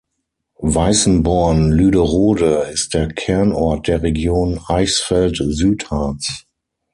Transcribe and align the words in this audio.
Weißenborn-Lüderode 0.57 2.67
ist 2.73 2.95
der 2.95 3.07
Kernort 3.09 3.87
der 3.87 4.01
Region 4.01 4.59
Eichsfeld-Südharz. 4.67 6.45